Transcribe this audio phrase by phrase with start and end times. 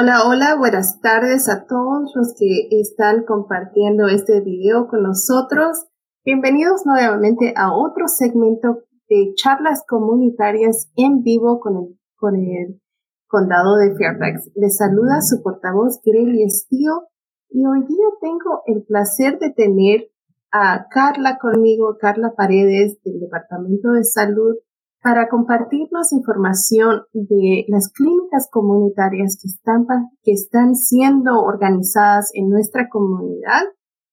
[0.00, 5.88] Hola, hola, buenas tardes a todos los que están compartiendo este video con nosotros.
[6.24, 8.78] Bienvenidos nuevamente a otro segmento
[9.10, 12.80] de charlas comunitarias en vivo con el, con el
[13.26, 14.50] condado de Fairfax.
[14.54, 17.08] Les saluda su portavoz Grely Estío
[17.50, 20.08] y hoy día tengo el placer de tener
[20.50, 24.56] a Carla conmigo, Carla Paredes del Departamento de Salud
[25.02, 29.86] para compartirnos información de las clínicas comunitarias que están,
[30.22, 33.62] que están siendo organizadas en nuestra comunidad.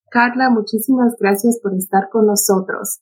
[0.09, 3.02] Carla, muchísimas gracias por estar con nosotros.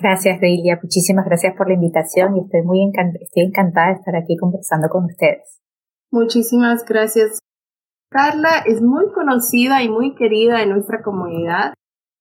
[0.00, 0.78] Gracias, Reilia.
[0.82, 5.04] Muchísimas gracias por la invitación y estoy muy estoy encantada de estar aquí conversando con
[5.04, 5.60] ustedes.
[6.10, 7.38] Muchísimas gracias.
[8.10, 11.74] Carla es muy conocida y muy querida en nuestra comunidad.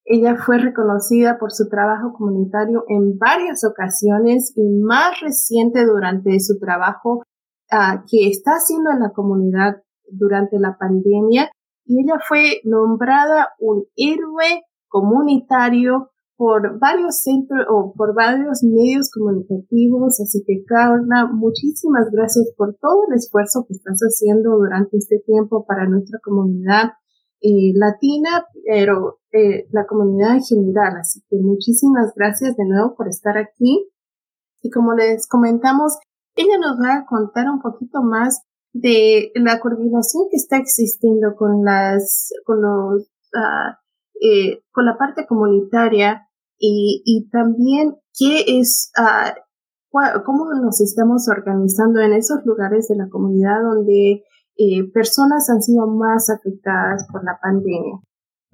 [0.06, 6.60] Ella fue reconocida por su trabajo comunitario en varias ocasiones y más reciente durante su
[6.60, 7.24] trabajo
[7.72, 9.82] ah, que está haciendo en la comunidad
[10.12, 11.50] durante la pandemia.
[11.86, 20.20] Y ella fue nombrada un héroe comunitario por varios centros o por varios medios comunicativos.
[20.20, 25.66] Así que, Carla, muchísimas gracias por todo el esfuerzo que estás haciendo durante este tiempo
[25.66, 26.92] para nuestra comunidad
[27.42, 30.98] eh, latina, pero eh, la comunidad en general.
[31.00, 33.90] Así que muchísimas gracias de nuevo por estar aquí.
[34.62, 35.98] Y como les comentamos,
[36.36, 41.64] ella nos va a contar un poquito más de la coordinación que está existiendo con
[41.64, 43.02] las, con los,
[43.34, 52.00] uh, con la parte comunitaria y, y también qué es, uh, cómo nos estamos organizando
[52.00, 54.24] en esos lugares de la comunidad donde
[54.58, 58.00] eh, personas han sido más afectadas por la pandemia.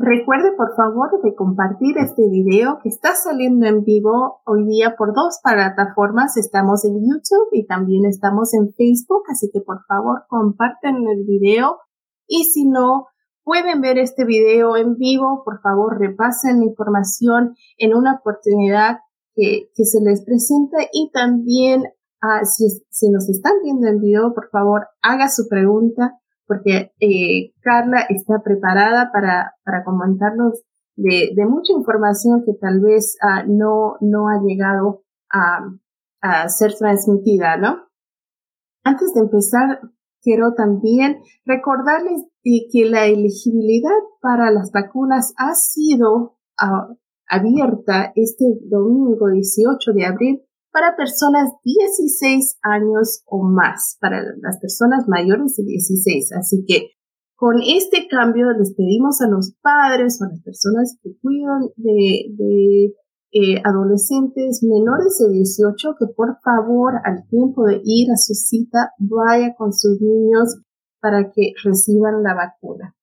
[0.01, 5.13] Recuerde por favor de compartir este video que está saliendo en vivo hoy día por
[5.13, 6.37] dos plataformas.
[6.37, 11.79] Estamos en YouTube y también estamos en Facebook, así que por favor comparten el video.
[12.27, 13.07] Y si no
[13.43, 18.99] pueden ver este video en vivo, por favor repasen la información en una oportunidad
[19.35, 21.83] que, se les presenta y también
[22.21, 26.18] Ah, si, si nos están viendo en video, por favor, haga su pregunta
[26.49, 30.63] porque eh, Carla está preparada para, para comentarnos
[30.95, 35.59] de, de mucha información que tal vez ah, no, no ha llegado a,
[36.21, 37.87] a ser transmitida, ¿no?
[38.83, 39.79] Antes de empezar,
[40.23, 46.87] quiero también recordarles que la elegibilidad para las vacunas ha sido ah,
[47.27, 50.41] abierta este domingo 18 de abril
[50.71, 56.33] para personas 16 años o más, para las personas mayores de 16.
[56.33, 56.91] Así que
[57.35, 62.93] con este cambio les pedimos a los padres o a las personas que cuidan de,
[63.31, 68.91] eh, adolescentes menores de 18 que por favor al tiempo de ir a su cita
[68.97, 70.57] vaya con sus niños
[70.99, 72.95] para que reciban la vacuna.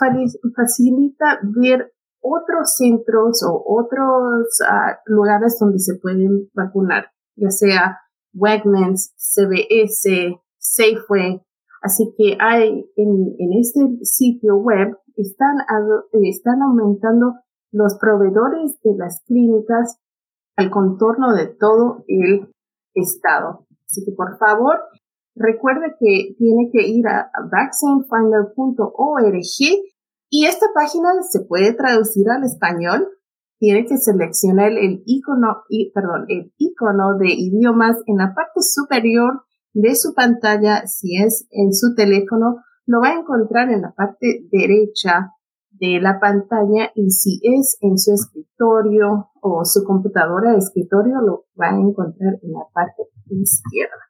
[0.56, 7.98] facilita ver otros centros o otros ah, lugares donde se pueden vacunar, ya sea
[8.32, 10.38] Wegmans, CBS,
[10.74, 11.42] Safeway.
[11.82, 15.58] Así que hay en, en este sitio web están,
[16.22, 17.34] están aumentando
[17.72, 19.98] los proveedores de las clínicas
[20.56, 22.52] al contorno de todo el
[22.94, 23.66] estado.
[23.86, 24.78] Así que por favor,
[25.34, 29.34] recuerde que tiene que ir a vaccinefinder.org
[30.30, 33.08] y esta página se puede traducir al español.
[33.58, 39.94] Tiene que seleccionar el icono, perdón, el icono de idiomas en la parte superior de
[39.94, 45.32] su pantalla, si es en su teléfono, lo va a encontrar en la parte derecha
[45.70, 51.44] de la pantalla y si es en su escritorio o su computadora de escritorio, lo
[51.60, 54.08] va a encontrar en la parte izquierda.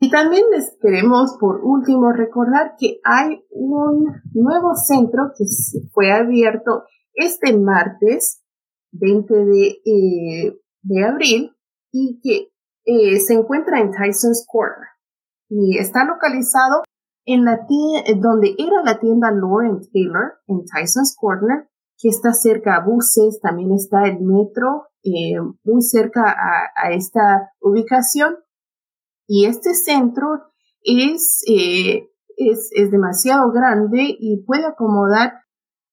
[0.00, 5.44] Y también les queremos por último recordar que hay un nuevo centro que
[5.92, 6.84] fue abierto
[7.14, 8.44] este martes
[8.92, 11.56] 20 de, eh, de abril
[11.90, 12.52] y que
[12.90, 14.88] eh, se encuentra en Tyson's Corner
[15.50, 16.84] y está localizado
[17.26, 21.68] en la tienda, eh, donde era la tienda Lauren Taylor en Tyson's Corner,
[21.98, 28.36] que está cerca a buses, también está el metro eh, muy cerca a, esta ubicación.
[29.26, 30.44] Y este centro
[30.80, 35.42] es, es, es demasiado grande y puede acomodar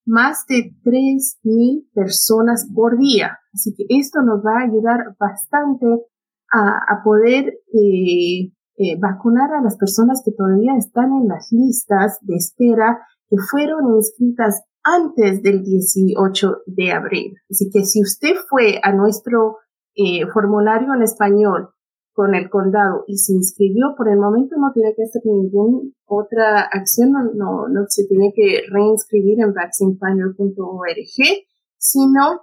[0.06, 3.38] más de 3.000 personas por día.
[3.52, 6.06] Así que esto nos va a ayudar bastante
[6.52, 12.36] a, poder eh, eh, vacunar a las personas que todavía están en las listas de
[12.36, 17.34] espera que fueron inscritas antes del 18 de abril.
[17.50, 19.56] Así que si usted fue a nuestro
[19.94, 21.70] eh, formulario en español
[22.12, 26.60] con el condado y se inscribió, por el momento no tiene que hacer ninguna otra
[26.62, 31.44] acción, no, no, se tiene que reinscribir en vaccinefinder.org,
[31.76, 32.40] sino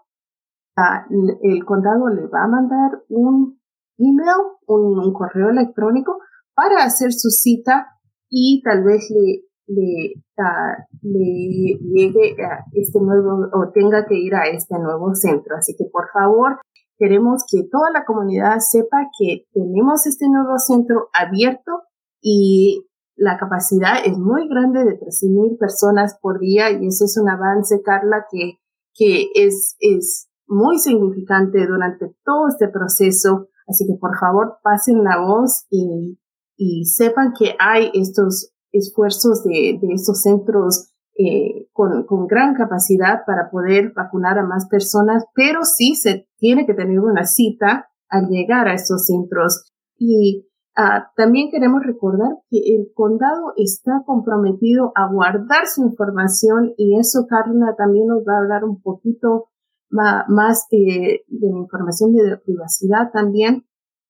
[0.78, 1.06] ah,
[1.42, 3.63] el condado le va a mandar un
[3.98, 6.18] email, un, correo electrónico
[6.56, 7.88] para hacer su cita
[8.30, 14.36] y tal vez le, le, ah, le llegue a este nuevo o tenga que ir
[14.36, 15.56] a este nuevo centro.
[15.58, 16.60] Así que por favor,
[16.98, 21.82] Queremos que toda la comunidad sepa que tenemos este nuevo centro abierto
[22.22, 27.30] y la capacidad es muy grande de 13.000 personas por día y eso es un
[27.30, 28.60] avance, Carla, que,
[28.94, 33.50] que es, es muy significante durante todo este proceso.
[33.68, 36.20] Así que por favor pasen la voz y,
[36.58, 43.20] y sepan que hay estos esfuerzos de, de estos centros eh, con, con, gran capacidad
[43.28, 48.30] para poder vacunar a más personas, pero sí se tiene que tener una cita al
[48.30, 49.72] llegar a estos centros.
[49.96, 56.98] Y uh, también queremos recordar que el condado está comprometido a guardar su información y
[57.00, 59.50] eso, Carla, también nos va a hablar un poquito
[59.94, 63.66] más, de, de la información de privacidad también.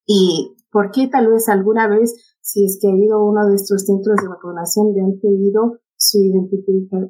[0.05, 3.55] Y por qué tal vez alguna vez, si es que ha ido a uno de
[3.55, 6.19] estos centros de vacunación, le han pedido su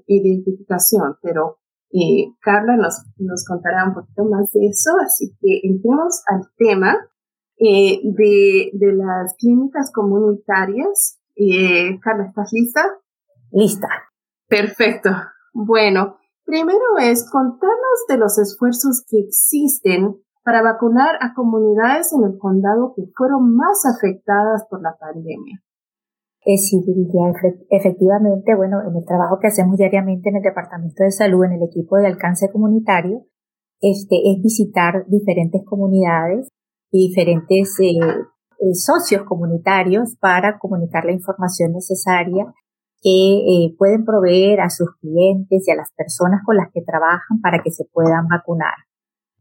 [0.07, 1.57] identificación, pero
[1.91, 6.97] eh, Carla nos, nos contará un poquito más de eso, así que entremos al tema
[7.59, 11.19] eh, de, de, las clínicas comunitarias.
[11.35, 12.81] Eh, Carla, ¿estás lista?
[13.51, 13.87] Lista.
[14.47, 15.11] Perfecto.
[15.53, 22.37] Bueno, primero es contarnos de los esfuerzos que existen para vacunar a comunidades en el
[22.37, 25.61] condado que fueron más afectadas por la pandemia.
[26.45, 26.83] Eh, sí,
[27.69, 31.63] efectivamente, bueno, en el trabajo que hacemos diariamente en el Departamento de Salud, en el
[31.63, 33.25] equipo de alcance comunitario,
[33.79, 36.49] este, es visitar diferentes comunidades
[36.91, 42.53] y diferentes eh, eh, socios comunitarios para comunicar la información necesaria
[43.03, 47.41] que eh, pueden proveer a sus clientes y a las personas con las que trabajan
[47.41, 48.73] para que se puedan vacunar.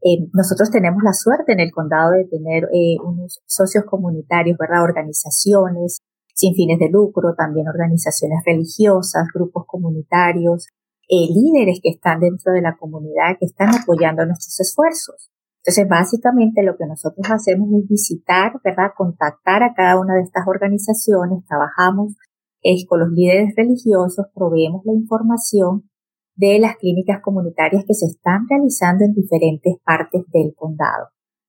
[0.02, 4.82] Eh, nosotros tenemos la suerte en el condado de tener eh, unos socios comunitarios, ¿verdad?
[4.82, 6.00] Organizaciones
[6.34, 10.66] sin fines de lucro, también organizaciones religiosas, grupos comunitarios,
[11.08, 15.30] eh, líderes que están dentro de la comunidad que están apoyando nuestros esfuerzos.
[15.64, 18.90] Entonces, básicamente lo que nosotros hacemos es visitar, ¿verdad?
[18.96, 22.16] Contactar a cada una de estas organizaciones, trabajamos
[22.88, 25.90] con los líderes religiosos, proveemos la información
[26.34, 31.08] de las clínicas comunitarias que se están realizando en diferentes partes del condado.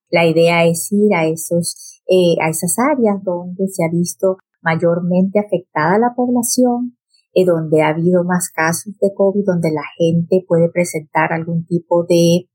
[0.09, 5.39] La idea es ir a esos, eh, a esas áreas donde se ha visto mayormente
[5.39, 6.97] afectada la población,
[7.33, 12.05] eh, donde ha habido más casos de COVID, donde la gente puede presentar algún tipo
[12.05, 12.47] de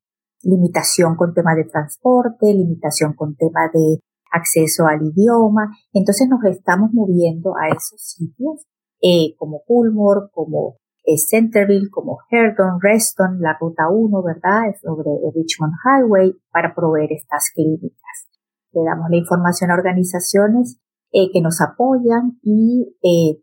[0.43, 3.99] limitación con tema de transporte, limitación con tema de
[4.30, 5.70] acceso al idioma.
[5.92, 8.66] Entonces nos estamos moviendo a esos sitios
[9.00, 14.75] eh, como Pulmore, como eh, Centerville, como Herdon, Reston, la Ruta 1, ¿verdad?
[14.82, 18.28] Sobre el Richmond Highway para proveer estas clínicas.
[18.72, 23.41] Le damos la información a organizaciones eh, que nos apoyan y eh,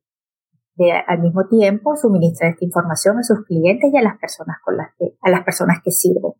[1.08, 4.90] al mismo tiempo suministrar esta información a sus clientes y a las personas con las
[5.00, 6.34] que a las personas que sirven.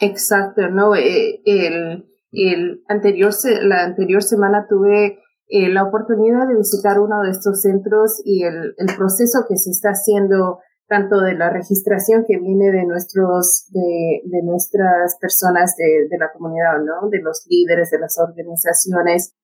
[0.00, 0.94] Exacto, no.
[0.94, 7.30] Eh, el, el anterior la anterior semana tuve eh, la oportunidad de visitar uno de
[7.30, 12.38] estos centros y el, el proceso que se está haciendo tanto de la registración que
[12.38, 17.08] viene de nuestros, de, de nuestras personas de, de, la comunidad, ¿no?
[17.08, 19.34] De los líderes de las organizaciones,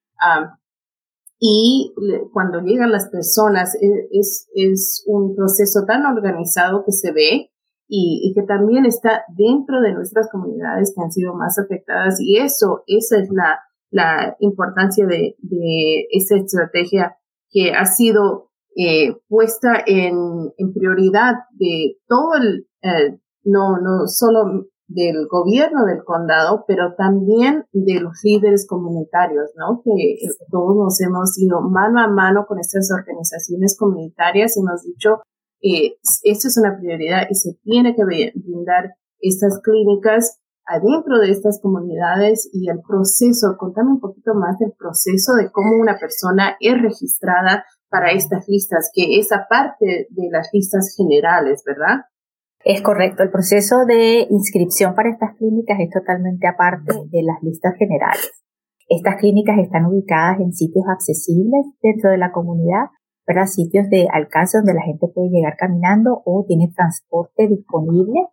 [1.39, 1.95] y
[2.33, 7.51] cuando llegan las personas e, es, es un proceso tan organizado que se ve
[7.93, 12.85] y, que también está dentro de nuestras comunidades que han sido más afectadas y eso,
[12.87, 13.59] esa es la,
[13.91, 17.17] la importancia de, de esa estrategia
[17.51, 20.15] que ha sido eh, puesta en,
[20.57, 27.65] en, prioridad de todo el, eh, no, no solo del gobierno del condado, pero también
[27.73, 29.83] de los líderes comunitarios, ¿no?
[29.85, 30.19] Que
[30.51, 35.23] todos nos hemos ido mano a mano con estas organizaciones comunitarias y hemos dicho,
[35.63, 40.41] eh, esto es una prioridad y se tiene que brindar estas clínicas
[40.71, 45.81] adentro de estas comunidades y el proceso, contame un poquito más del proceso de cómo
[45.81, 52.07] una persona es registrada para estas listas, que es aparte de las listas generales, ¿verdad?
[52.63, 57.75] Es correcto, el proceso de inscripción para estas clínicas es totalmente aparte de las listas
[57.77, 58.31] generales.
[58.87, 62.91] Estas clínicas están ubicadas en sitios accesibles dentro de la comunidad,
[63.27, 63.47] ¿verdad?
[63.47, 68.29] Sitios de alcance donde la gente puede llegar caminando o tiene transporte disponible.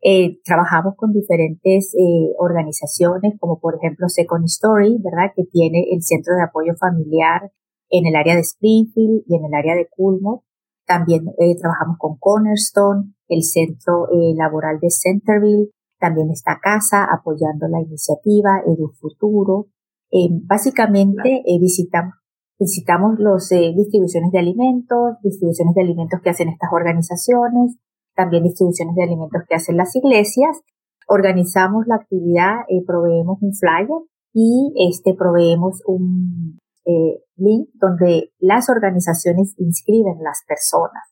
[0.00, 5.32] Eh, trabajamos con diferentes eh, organizaciones como por ejemplo Second Story, ¿verdad?
[5.34, 7.50] Que tiene el centro de apoyo familiar
[7.90, 10.42] en el área de Springfield y en el área de Culmore.
[10.86, 15.70] También eh, trabajamos con Cornerstone, el centro laboral de Centerville.
[15.98, 19.66] También está Casa apoyando la iniciativa Edu Futuro.
[20.10, 22.14] Eh, básicamente visitamos,
[22.58, 27.76] visitamos los distribuciones de alimentos, distribuciones de alimentos que hacen estas organizaciones,
[28.14, 30.60] también distribuciones de alimentos que hacen las iglesias.
[31.06, 33.88] Organizamos la actividad, proveemos un flyer
[34.34, 36.58] y este proveemos un,
[36.90, 41.04] eh, link donde las organizaciones inscriben las personas.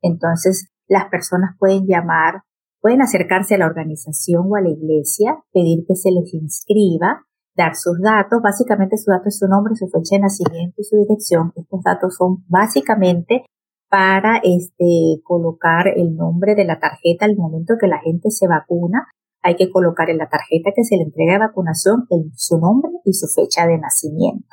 [0.00, 2.42] Entonces, las personas pueden llamar,
[2.80, 7.25] pueden acercarse a la organización o a la iglesia, pedir que se les inscriba,
[7.56, 10.96] dar sus datos, básicamente su dato es su nombre, su fecha de nacimiento y su
[10.96, 11.52] dirección.
[11.56, 13.44] Estos datos son básicamente
[13.88, 19.06] para este, colocar el nombre de la tarjeta al momento que la gente se vacuna.
[19.42, 23.12] Hay que colocar en la tarjeta que se le entrega de vacunación su nombre y
[23.12, 24.48] su fecha de nacimiento.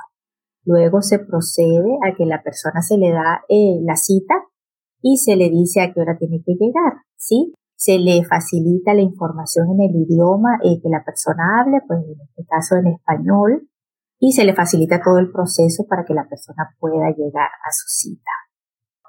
[0.66, 4.36] Luego se procede a que la persona se le da eh, la cita
[5.02, 7.54] y se le dice a qué hora tiene que llegar, ¿sí?
[7.84, 12.16] Se le facilita la información en el idioma eh, que la persona hable, pues en
[12.22, 13.68] este caso en español,
[14.20, 17.88] y se le facilita todo el proceso para que la persona pueda llegar a su
[17.88, 18.32] cita.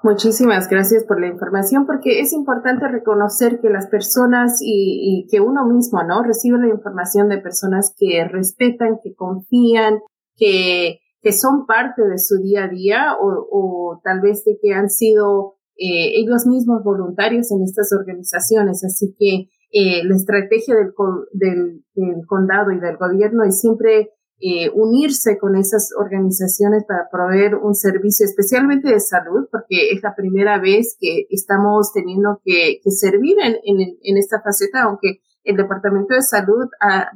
[0.03, 5.65] Muchísimas gracias por la información porque es importante reconocer que las personas y, que uno
[5.65, 6.21] mismo, ¿no?
[6.21, 9.99] Recibe la información de personas que respetan, que confían,
[10.35, 14.91] que que son parte de su día a día o, tal vez de que han
[14.91, 18.83] sido eh, ellos mismos voluntarios en estas organizaciones.
[18.83, 21.83] Así que eh, la estrategia del,
[22.27, 28.25] condado y del gobierno es siempre eh, unirse con esas organizaciones para proveer un servicio
[28.25, 34.41] especialmente de salud, porque es la primera vez que estamos teniendo que, servir en, esta
[34.41, 36.67] faceta, aunque el Departamento de Salud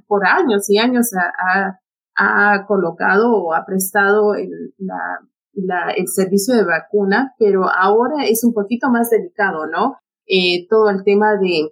[0.08, 1.12] por años y años
[2.16, 4.34] ha colocado o ha prestado
[4.78, 5.20] la,
[5.54, 9.96] el servicio de vacuna, pero ahora es un poquito más delicado, ¿no?
[10.28, 11.72] Eh, todo el tema de,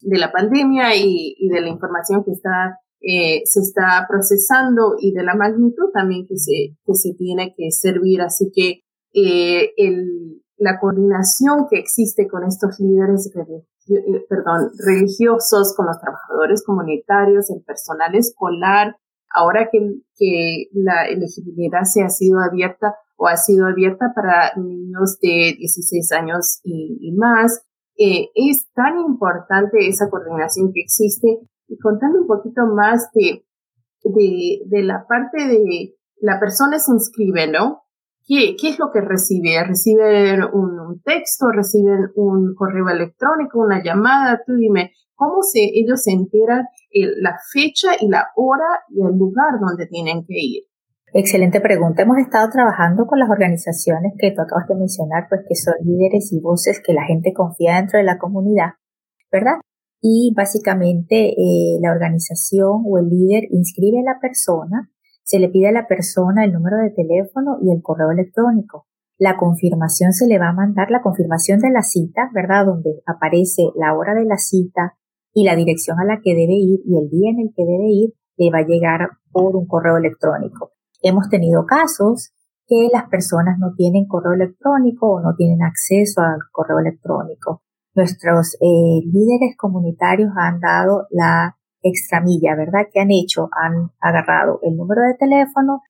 [0.00, 5.22] de la pandemia y, de la información que está, eh, se está procesando y de
[5.22, 8.22] la magnitud también que se, que se tiene que servir.
[8.22, 8.80] Así que
[9.12, 16.62] eh, el, la coordinación que existe con estos líderes eh, perdón, religiosos, con los trabajadores
[16.64, 18.96] comunitarios, el personal escolar,
[19.34, 19.78] ahora que,
[20.16, 26.10] que la elegibilidad se ha sido abierta o ha sido abierta para niños de 16
[26.12, 27.62] años y, más,
[27.98, 31.38] eh, es tan importante esa coordinación que existe.
[31.68, 33.44] Y contando un poquito más de,
[34.04, 37.82] de, de la parte de la persona se inscribe, ¿no?
[38.26, 39.62] ¿Qué, ¿Qué, es lo que recibe?
[39.64, 41.50] ¿Reciben un, texto?
[41.52, 43.60] ¿Reciben un correo electrónico?
[43.60, 44.40] ¿Una llamada?
[44.46, 46.64] Tú dime, ¿cómo se, ellos se enteran
[47.20, 50.69] la fecha y la hora y el lugar donde tienen que ir?
[51.12, 52.02] Excelente pregunta.
[52.02, 56.32] Hemos estado trabajando con las organizaciones que tú acabas de mencionar, pues que son líderes
[56.32, 58.74] y voces que la gente confía dentro de la comunidad,
[59.32, 59.56] ¿verdad?
[60.00, 64.90] Y básicamente eh, la organización o el líder inscribe a la persona
[65.30, 68.88] se le pide a la persona el número de teléfono y el correo electrónico.
[69.16, 72.66] La confirmación se le va a mandar, la confirmación de la cita, ¿verdad?
[72.66, 74.96] Donde aparece la hora de la cita
[75.32, 77.90] y la dirección a la que debe ir y el día en el que debe
[77.90, 80.72] ir, le va a llegar por un correo electrónico.
[81.02, 82.32] Hemos tenido casos
[82.66, 87.62] que las personas no tienen correo electrónico o no tienen acceso al correo electrónico.
[87.94, 92.86] Nuestros eh, líderes comunitarios han dado la extramilla, ¿verdad?
[92.92, 93.48] ¿Qué han hecho?
[93.52, 95.80] Han agarrado el número de teléfono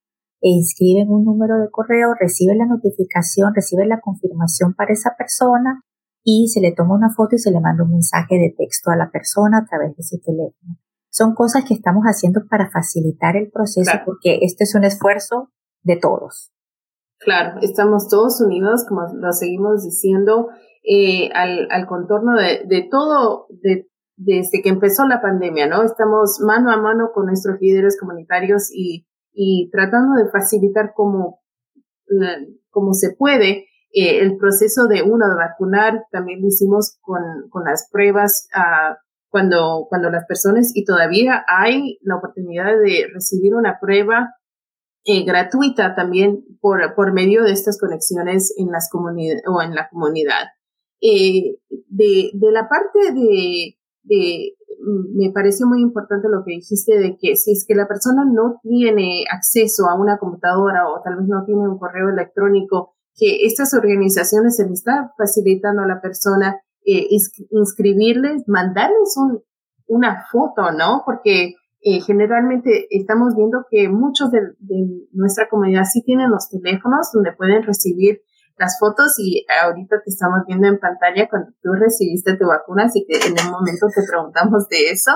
[0.41, 5.83] e inscriben un número de correo, reciben la notificación, reciben la confirmación para esa persona
[6.25, 8.97] y se le toma una foto y se le manda un mensaje de texto a
[8.97, 10.79] la persona a través de ese teléfono.
[11.11, 15.51] Son cosas que estamos haciendo para facilitar el proceso porque este es un esfuerzo
[15.83, 16.53] de todos.
[17.19, 20.49] Claro, estamos todos unidos, como lo seguimos diciendo,
[20.83, 23.91] eh, al, al, contorno de, de todo, de
[24.21, 25.83] desde que empezó la pandemia, ¿no?
[25.83, 31.41] Estamos mano a mano con nuestros líderes comunitarios y, y tratando de facilitar como,
[32.69, 36.05] como se puede eh, el proceso de uno de vacunar.
[36.13, 38.95] También lo hicimos con, con las pruebas uh,
[39.31, 44.35] cuando, cuando las personas, y todavía hay la oportunidad de recibir una prueba
[45.05, 49.89] eh, gratuita también por, por medio de estas conexiones en las comunidades o en la
[49.89, 50.49] comunidad.
[51.01, 51.57] eh,
[51.89, 54.55] de, de la parte de, de,
[55.15, 58.61] me pareció muy importante lo que dijiste de que si es que la persona no
[58.63, 63.75] tiene acceso a una computadora o tal vez no tiene un correo electrónico, que estas
[63.75, 67.09] organizaciones se le está facilitando a la persona eh,
[67.51, 69.43] inscribirles, mandarles un,
[69.87, 71.03] una foto, ¿no?
[71.05, 74.41] Porque eh, generalmente estamos viendo que muchos de,
[75.13, 78.21] nuestra comunidad sí tienen los teléfonos donde pueden recibir
[78.59, 83.07] las fotos y ahorita te estamos viendo en pantalla cuando tú recibiste tu vacuna, así
[83.09, 85.13] que en un momento te preguntamos de eso.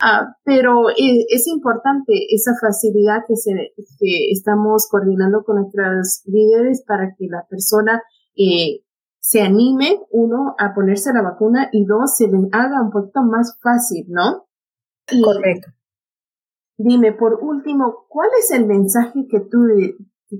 [0.00, 3.50] Ah, pero eh, es importante esa facilidad que, se,
[3.98, 8.02] que estamos coordinando con nuestros líderes para que la persona
[8.36, 8.83] eh,
[9.24, 13.58] se anime, uno, a ponerse la vacuna y dos, se le haga un poquito más
[13.62, 14.44] fácil, ¿no?
[15.24, 15.70] Correcto.
[16.76, 19.60] Dime, por último, ¿cuál es el mensaje que tú,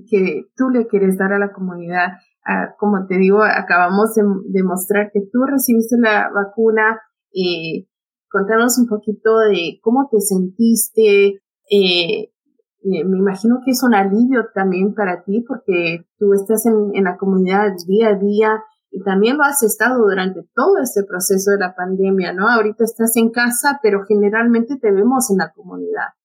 [0.07, 2.09] que tú le quieres dar a la comunidad?
[2.45, 7.01] Ah, como te digo, acabamos de demostrar que tú recibiste la vacuna.
[7.33, 7.87] Eh,
[8.29, 11.41] contanos un poquito de cómo te sentiste.
[11.71, 16.91] Eh, eh, me imagino que es un alivio también para ti porque tú estás en,
[16.93, 18.63] en la comunidad día a día
[18.95, 22.47] y también lo has estado durante todo este proceso de la pandemia, ¿no?
[22.47, 26.15] Ahorita estás en casa, pero generalmente te vemos en la comunidad.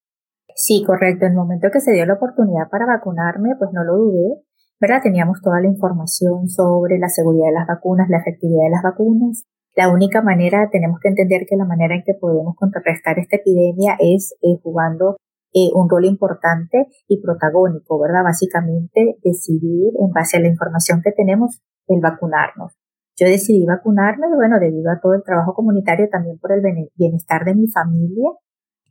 [0.55, 1.27] Sí, correcto.
[1.27, 4.45] En el momento que se dio la oportunidad para vacunarme, pues no lo dudé,
[4.81, 5.03] ¿verdad?
[5.03, 9.47] Teníamos toda la información sobre la seguridad de las vacunas, la efectividad de las vacunas.
[9.75, 13.97] La única manera, tenemos que entender que la manera en que podemos contrarrestar esta epidemia
[13.99, 15.17] es eh, jugando
[15.53, 18.23] eh, un rol importante y protagónico, ¿verdad?
[18.23, 21.59] Básicamente decidir en base a la información que tenemos
[21.95, 22.73] el vacunarnos.
[23.17, 26.63] Yo decidí vacunarme, bueno, debido a todo el trabajo comunitario, también por el
[26.95, 28.31] bienestar de mi familia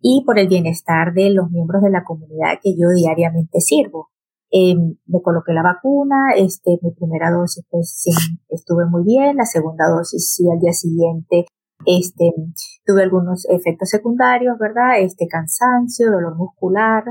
[0.01, 4.09] y por el bienestar de los miembros de la comunidad que yo diariamente sirvo.
[4.51, 8.11] Eh, me coloqué la vacuna, este, mi primera dosis pues sí,
[8.49, 11.45] estuve muy bien, la segunda dosis sí al día siguiente,
[11.85, 12.33] este,
[12.85, 14.99] tuve algunos efectos secundarios, ¿verdad?
[14.99, 17.03] Este, cansancio, dolor muscular,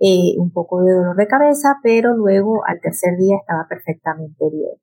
[0.00, 4.78] eh, un poco de dolor de cabeza, pero luego al tercer día estaba perfectamente bien.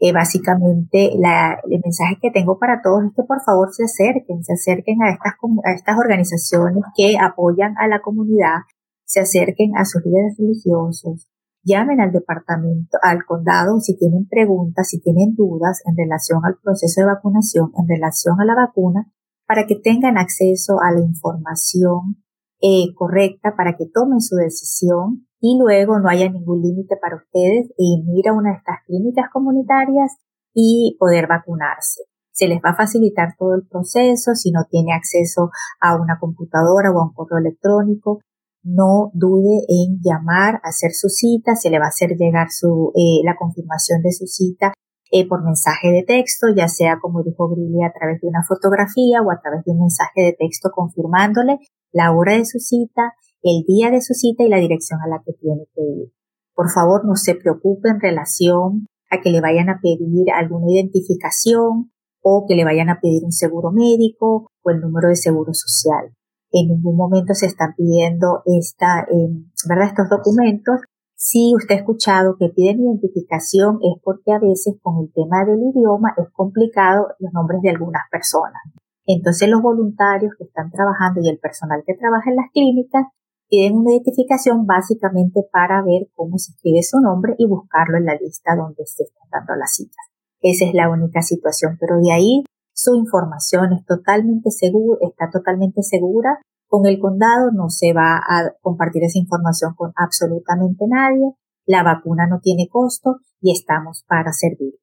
[0.00, 4.42] Eh, básicamente la, el mensaje que tengo para todos es que por favor se acerquen,
[4.42, 8.66] se acerquen a estas, a estas organizaciones que apoyan a la comunidad,
[9.04, 11.28] se acerquen a sus líderes religiosos,
[11.62, 17.00] llamen al departamento, al condado si tienen preguntas, si tienen dudas en relación al proceso
[17.00, 19.10] de vacunación, en relación a la vacuna,
[19.46, 22.23] para que tengan acceso a la información
[22.66, 27.68] eh, correcta, para que tomen su decisión y luego no haya ningún límite para ustedes
[27.76, 27.84] e
[28.16, 30.16] ir a una de estas clínicas comunitarias
[30.54, 32.04] y poder vacunarse.
[32.32, 36.90] Se les va a facilitar todo el proceso si no tiene acceso a una computadora
[36.90, 38.20] o a un correo electrónico.
[38.62, 43.20] No dude en llamar, hacer su cita, se le va a hacer llegar su, eh,
[43.26, 44.72] la confirmación de su cita
[45.12, 49.20] eh, por mensaje de texto, ya sea como dijo Grilly a través de una fotografía
[49.20, 51.58] o a través de un mensaje de texto confirmándole
[51.94, 55.22] la hora de su cita, el día de su cita y la dirección a la
[55.24, 56.12] que tiene que ir.
[56.54, 61.92] Por favor, no se preocupe en relación a que le vayan a pedir alguna identificación
[62.20, 66.14] o que le vayan a pedir un seguro médico o el número de seguro social.
[66.50, 69.28] En ningún momento se están pidiendo esta, eh,
[69.68, 69.88] ¿verdad?
[69.88, 70.80] estos documentos.
[71.14, 75.60] Si usted ha escuchado que piden identificación es porque a veces con el tema del
[75.62, 78.62] idioma es complicado los nombres de algunas personas.
[79.06, 83.06] Entonces los voluntarios que están trabajando y el personal que trabaja en las clínicas
[83.48, 88.14] piden una identificación básicamente para ver cómo se escribe su nombre y buscarlo en la
[88.14, 90.04] lista donde se están dando las citas.
[90.40, 95.82] Esa es la única situación, pero de ahí su información es totalmente segura, está totalmente
[95.82, 96.40] segura.
[96.66, 101.34] Con el condado no se va a compartir esa información con absolutamente nadie.
[101.66, 104.74] La vacuna no tiene costo y estamos para servir.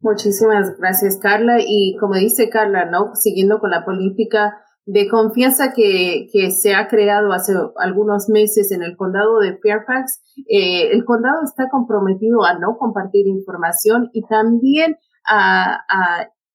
[0.00, 1.58] Muchísimas gracias, Carla.
[1.60, 3.14] Y como dice Carla, ¿no?
[3.14, 4.54] Siguiendo con la política
[4.90, 10.22] de confianza que, que, se ha creado hace algunos meses en el condado de Fairfax,
[10.48, 14.96] eh, el condado está comprometido a no compartir información y también
[15.28, 15.78] a,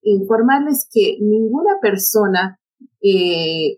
[0.01, 2.59] informarles que ninguna persona
[3.01, 3.77] eh,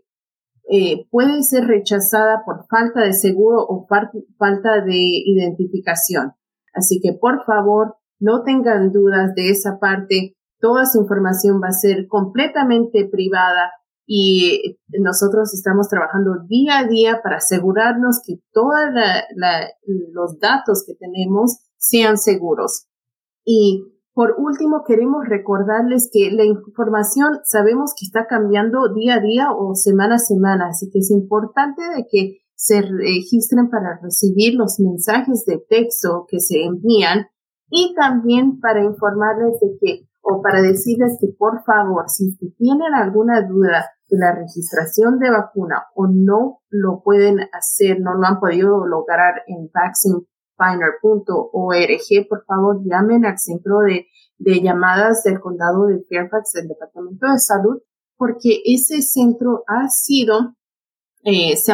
[0.72, 6.32] eh, puede ser rechazada por falta de seguro o falta de identificación.
[6.74, 10.36] Así que por favor, no tengan dudas de esa parte.
[10.60, 13.72] Toda su información va a ser completamente privada
[14.08, 18.74] y nosotros estamos trabajando día a día para asegurarnos que todos
[20.14, 22.88] los datos que tenemos sean seguros.
[23.44, 29.48] Y por último, queremos recordarles que la información sabemos que está cambiando día a día
[29.52, 34.80] o semana a semana, así que es importante de que se registren para recibir los
[34.80, 37.28] mensajes de texto que se envían
[37.70, 43.48] y también para informarles de que o para decirles que por favor, si tienen alguna
[43.48, 48.88] duda de la registración de vacuna o no lo pueden hacer, no lo han podido
[48.88, 54.08] lograr en vaccinefinder.org, por favor llamen al centro de,
[54.40, 57.84] de llamadas del condado de Fairfax, del Departamento de Salud,
[58.18, 60.56] porque ese centro ha sido
[61.28, 61.74] eh, se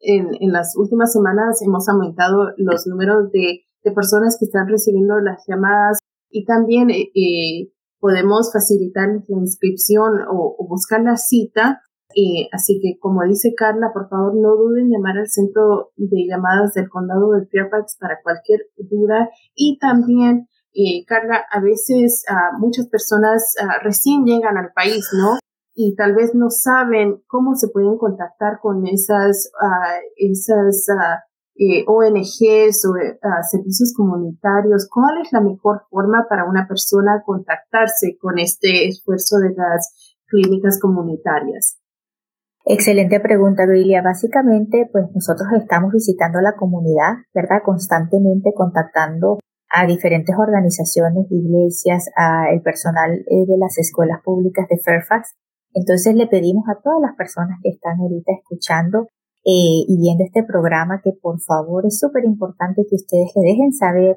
[0.00, 5.18] en, en, las últimas semanas hemos aumentado los números de, de, personas que están recibiendo
[5.20, 5.98] las llamadas
[6.30, 11.82] y también eh, eh podemos facilitar la inscripción o, buscar la cita.
[12.14, 16.26] Eh, así que, como dice Carla, por favor no duden en llamar al centro de
[16.26, 19.28] llamadas del condado de Fairfax para cualquier duda.
[19.54, 25.38] Y también, eh, Carla, a veces ah, muchas personas ah, recién llegan al país, ¿no?
[25.80, 31.27] y tal vez no saben cómo se pueden contactar con esas, uh, esas uh,
[31.58, 38.16] eh, ONGs o uh, servicios comunitarios, ¿cuál es la mejor forma para una persona contactarse
[38.20, 41.78] con este esfuerzo de las clínicas comunitarias?
[42.64, 44.02] Excelente pregunta, Bilia.
[44.02, 47.62] Básicamente, pues nosotros estamos visitando la comunidad, ¿verdad?
[47.64, 49.38] Constantemente contactando
[49.70, 55.34] a diferentes organizaciones, iglesias, a el personal eh, de las escuelas públicas de Fairfax
[55.74, 59.08] entonces le pedimos a todas las personas que están ahorita escuchando
[59.50, 63.72] eh, y viendo este programa que por favor es súper importante que ustedes le dejen
[63.72, 64.16] saber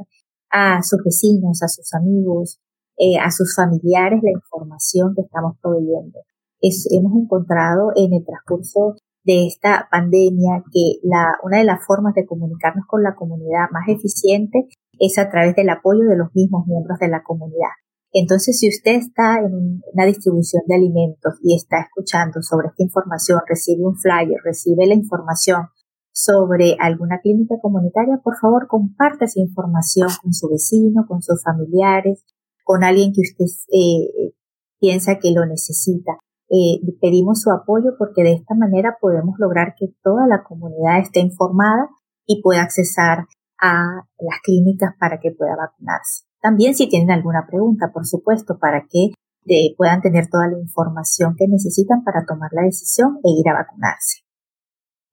[0.49, 2.59] a sus vecinos, a sus amigos,
[2.97, 6.19] eh, a sus familiares la información que estamos proveyendo.
[6.59, 12.25] hemos encontrado en el transcurso de esta pandemia que la, una de las formas de
[12.25, 14.67] comunicarnos con la comunidad más eficiente
[14.99, 17.71] es a través del apoyo de los mismos miembros de la comunidad.
[18.13, 23.39] Entonces, si usted está en una distribución de alimentos y está escuchando sobre esta información,
[23.47, 25.67] recibe un flyer, recibe la información
[26.11, 32.25] sobre alguna clínica comunitaria, por favor, comparte esa información con su vecino, con sus familiares,
[32.65, 34.33] con alguien que usted eh,
[34.79, 36.17] piensa que lo necesita.
[36.49, 41.21] Eh, pedimos su apoyo porque de esta manera podemos lograr que toda la comunidad esté
[41.21, 41.87] informada
[42.25, 43.25] y pueda accesar
[43.61, 46.30] a las clínicas para que pueda vacunarse.
[46.41, 49.11] También si tienen alguna pregunta, por supuesto, para que
[49.47, 53.53] eh, puedan tener toda la información que necesitan para tomar la decisión e ir a
[53.53, 54.21] vacunarse.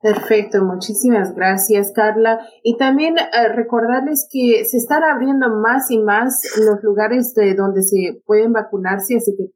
[0.01, 2.39] Perfecto, muchísimas gracias Carla.
[2.63, 7.83] Y también eh, recordarles que se están abriendo más y más los lugares de donde
[7.83, 9.51] se pueden vacunarse, así que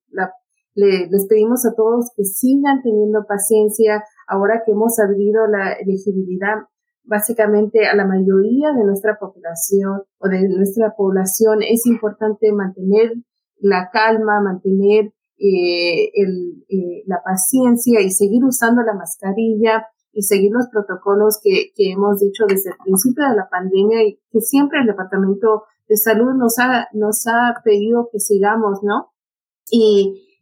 [0.74, 6.64] les pedimos a todos que sigan teniendo paciencia ahora que hemos abrido la elegibilidad
[7.04, 13.12] básicamente a la mayoría de nuestra población o de nuestra población es importante mantener
[13.58, 20.68] la calma, mantener eh, eh, la paciencia y seguir usando la mascarilla y seguir los
[20.68, 24.86] protocolos que, que hemos dicho desde el principio de la pandemia y que siempre el
[24.86, 29.12] Departamento de Salud nos ha, nos ha pedido que sigamos, ¿no?
[29.70, 30.38] Y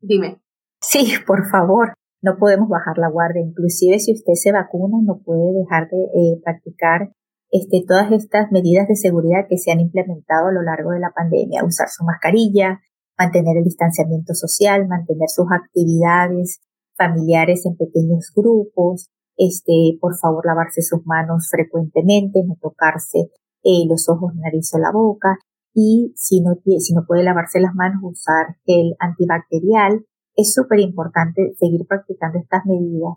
[0.00, 0.42] dime.
[0.80, 1.94] Sí, por favor
[2.26, 3.40] no podemos bajar la guardia.
[3.40, 7.12] Inclusive si usted se vacuna, no puede dejar de eh, practicar
[7.50, 11.12] este, todas estas medidas de seguridad que se han implementado a lo largo de la
[11.14, 11.64] pandemia.
[11.64, 12.80] Usar su mascarilla,
[13.16, 16.60] mantener el distanciamiento social, mantener sus actividades
[16.96, 23.30] familiares en pequeños grupos, este, por favor lavarse sus manos frecuentemente, no tocarse
[23.62, 25.38] eh, los ojos, nariz o la boca
[25.74, 31.54] y si no, si no puede lavarse las manos, usar el antibacterial es súper importante
[31.58, 33.14] seguir practicando estas medidas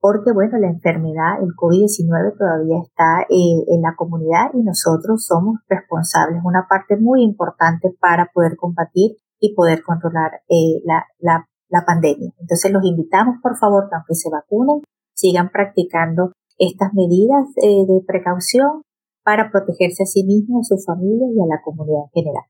[0.00, 5.58] porque, bueno, la enfermedad, el COVID-19 todavía está eh, en la comunidad y nosotros somos
[5.68, 11.84] responsables, una parte muy importante para poder combatir y poder controlar eh, la, la, la
[11.84, 12.30] pandemia.
[12.38, 14.82] Entonces los invitamos, por favor, que aunque se vacunen,
[15.14, 18.82] sigan practicando estas medidas eh, de precaución
[19.24, 22.44] para protegerse a sí mismos, a su familia y a la comunidad en general.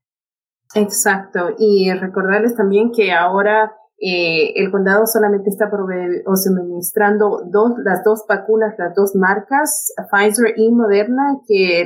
[0.75, 1.55] Exacto.
[1.57, 5.69] Y recordarles también que ahora eh, el condado solamente está
[6.25, 11.81] o suministrando dos, las dos vacunas, las dos marcas, Pfizer y Moderna, que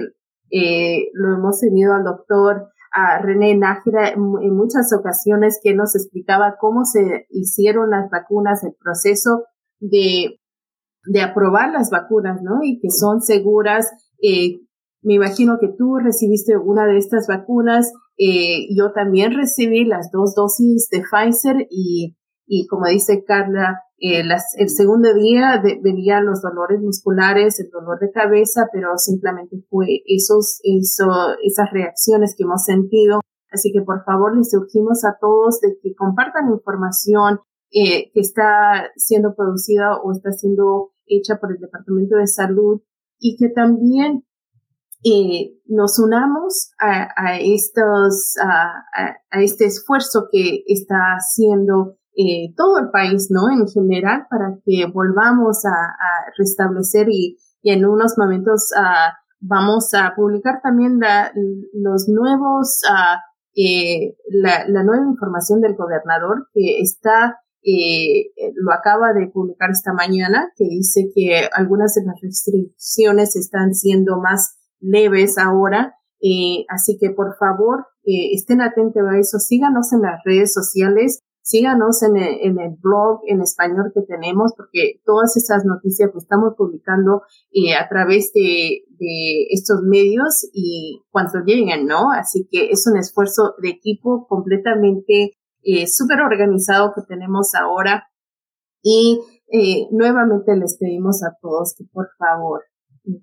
[0.51, 4.21] eh, lo hemos tenido al doctor a René Nájera en,
[4.55, 9.45] muchas ocasiones que nos explicaba cómo se hicieron las vacunas, el proceso
[9.79, 10.39] de,
[11.05, 12.59] de aprobar las vacunas, ¿no?
[12.61, 13.91] Y que son seguras.
[14.21, 14.59] Eh,
[15.03, 20.35] me imagino que tú recibiste una de estas vacunas eh, yo también recibí las dos
[20.35, 26.41] dosis de Pfizer y, y como dice Carla, eh, las, el segundo día venían los
[26.41, 31.07] dolores musculares, el dolor de cabeza, pero simplemente fue esos, eso,
[31.43, 33.21] esas reacciones que hemos sentido.
[33.51, 37.39] Así que por favor les urgimos a todos de que compartan información
[37.71, 42.81] eh, que está siendo producida o está siendo hecha por el Departamento de Salud
[43.19, 44.23] y que también
[45.03, 53.27] eh, nos unamos a, estos, a, este esfuerzo que está haciendo eh, todo el país,
[53.29, 53.49] ¿no?
[53.49, 55.71] En general, para que volvamos a,
[56.37, 60.99] restablecer y, en unos momentos uh, vamos a publicar también
[61.71, 62.81] los nuevos,
[63.55, 69.93] eh, la, la, nueva información del gobernador que está eh, lo acaba de publicar esta
[69.93, 75.95] mañana, que dice que algunas de las restricciones están siendo más leves ahora.
[76.21, 81.19] Eh, así que por favor, eh, estén atentos a eso, síganos en las redes sociales,
[81.41, 87.23] síganos en el, blog en español que tenemos, porque todas esas noticias que estamos publicando
[87.51, 92.11] eh, a través de, de, estos medios y cuando lleguen, ¿no?
[92.11, 98.07] Así que es un esfuerzo de equipo completamente eh, súper organizado que tenemos ahora.
[98.81, 99.19] Y
[99.91, 102.63] nuevamente les pedimos a todos que por favor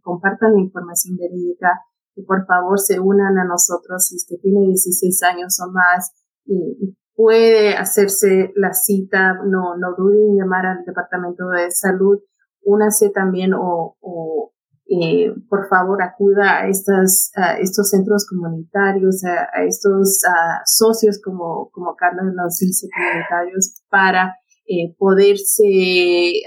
[0.03, 1.81] compartan la información verídica,
[2.15, 6.13] que por favor se unan a nosotros si es que tiene 16 años o más
[6.45, 12.19] y, puede hacerse la cita, no, no duden en llamar al Departamento de Salud,
[12.63, 14.53] únase también o, o
[14.93, 20.23] eh, por favor acuda a, estas, a estos centros comunitarios, a, estos
[20.65, 26.43] socios como, como Carlos nos dice, comunitarios, para eh, poderse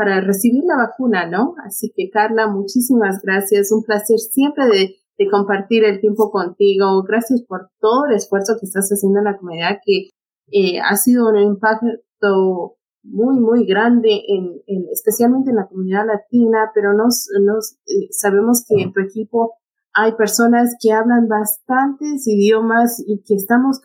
[0.00, 1.56] para recibir la vacuna, ¿no?
[1.62, 3.70] Así que Carla, muchísimas gracias.
[3.70, 4.96] Un placer siempre de,
[5.30, 7.02] compartir el tiempo contigo.
[7.02, 10.08] Gracias por todo el esfuerzo que estás haciendo en la comunidad, que
[10.50, 16.94] eh, ha sido un impacto muy, muy grande, en, especialmente en la comunidad latina, pero
[16.94, 19.56] nos, nos eh, sabemos que en tu equipo
[19.92, 23.82] hay personas que hablan bastantes idiomas y que estamos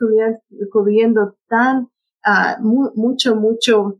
[0.71, 1.89] cubriendo, tan
[2.25, 3.99] uh, mucho, mucho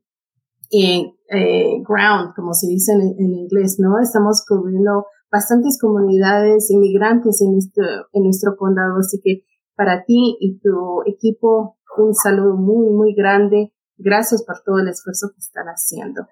[0.71, 3.99] eh, eh, ground, como se dice en, inglés, ¿no?
[3.99, 7.83] Estamos cubriendo bastantes comunidades inmigrantes en nuestro,
[8.13, 9.43] en nuestro condado, así que
[9.75, 13.71] para ti y tu equipo un saludo muy, muy grande.
[13.97, 16.27] Gracias por todo el esfuerzo que están haciendo.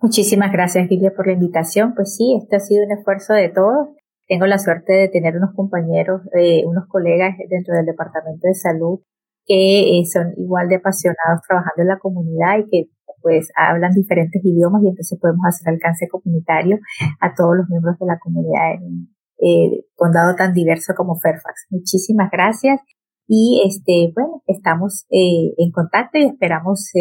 [0.00, 1.94] Muchísimas gracias, Lilia, por la invitación.
[1.94, 3.88] Pues sí, este ha sido un esfuerzo de todos.
[4.26, 9.00] Tengo la suerte de tener unos compañeros, eh, unos colegas dentro del Departamento de Salud
[9.46, 12.90] que eh, son igual de apasionados trabajando en la comunidad y que
[13.24, 16.78] pues hablan diferentes idiomas y entonces podemos hacer alcance comunitario
[17.20, 19.08] a todos los miembros de la comunidad en
[19.40, 21.66] eh, condado tan diverso como Fairfax.
[21.70, 22.80] Muchísimas gracias
[23.26, 26.92] y este bueno estamos eh, en contacto y esperamos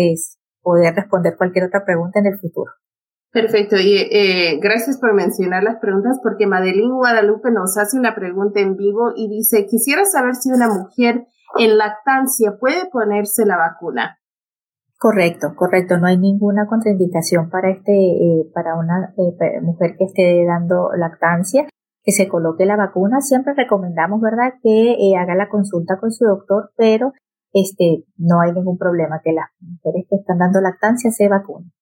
[0.62, 2.72] poder responder cualquier otra pregunta en el futuro.
[3.34, 8.60] Perfecto, y eh, gracias por mencionar las preguntas porque Madeline Guadalupe nos hace una pregunta
[8.60, 11.26] en vivo y dice, quisiera saber si una mujer
[11.58, 14.20] en lactancia puede ponerse la vacuna.
[15.04, 15.98] Correcto, correcto.
[15.98, 21.68] No hay ninguna contraindicación para este, eh, para una eh, mujer que esté dando lactancia
[22.06, 23.20] que se coloque la vacuna.
[23.20, 27.12] Siempre recomendamos, ¿verdad?, que eh, haga la consulta con su doctor, pero
[27.52, 31.74] este, no hay ningún problema que las mujeres que están dando lactancia se vacunen.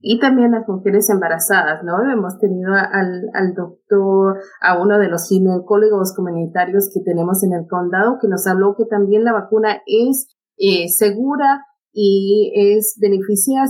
[0.00, 2.02] Y también las mujeres embarazadas, ¿no?
[2.10, 7.68] Hemos tenido al, al doctor, a uno de los ginecólogos comunitarios que tenemos en el
[7.68, 11.65] condado, que nos habló que también la vacuna es eh, segura
[11.98, 13.64] y es beneficia,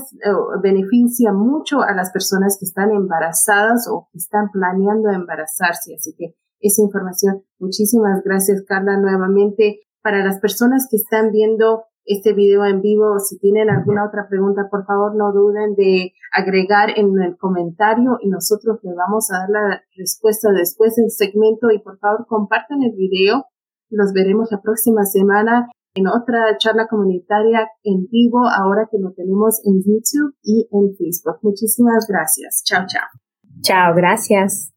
[0.60, 5.94] beneficia mucho a las personas que están embarazadas o que están planeando embarazarse.
[5.94, 9.78] Así que esa información, muchísimas gracias Carla nuevamente.
[10.02, 14.66] Para las personas que están viendo este video en vivo, si tienen alguna otra pregunta,
[14.72, 19.50] por favor no duden de agregar en el comentario y nosotros le vamos a dar
[19.50, 23.44] la respuesta después del segmento y por favor compartan el video.
[23.88, 29.60] Los veremos la próxima semana en otra charla comunitaria en vivo ahora que lo tenemos
[29.64, 31.38] en YouTube y en Facebook.
[31.42, 32.62] Muchísimas gracias.
[32.64, 33.08] Chao, chao.
[33.62, 34.75] Chao, gracias.